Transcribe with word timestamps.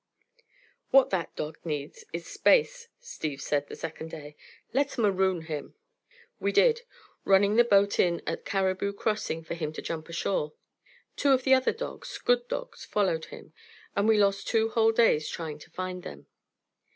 "What 0.89 1.11
that 1.11 1.35
dog 1.35 1.59
needs 1.63 2.05
is 2.11 2.25
space," 2.25 2.87
Steve 2.99 3.39
said 3.39 3.67
the 3.67 3.75
second 3.75 4.09
day. 4.09 4.35
"Let's 4.73 4.97
maroon 4.97 5.41
him." 5.41 5.75
We 6.39 6.51
did, 6.51 6.81
running 7.23 7.55
the 7.55 7.63
boat 7.63 7.99
in 7.99 8.19
at 8.25 8.43
Caribou 8.43 8.93
Crossing 8.93 9.43
for 9.43 9.53
him 9.53 9.71
to 9.73 9.81
jump 9.83 10.09
ashore. 10.09 10.53
Two 11.15 11.33
of 11.33 11.43
the 11.43 11.53
other 11.53 11.71
dogs, 11.71 12.17
good 12.17 12.47
dogs, 12.47 12.83
followed 12.83 13.25
him; 13.25 13.53
and 13.95 14.07
we 14.07 14.17
lost 14.17 14.47
two 14.47 14.69
whole 14.69 14.91
days 14.91 15.29
trying 15.29 15.59
to 15.59 15.69
find 15.69 16.01
them. 16.01 16.25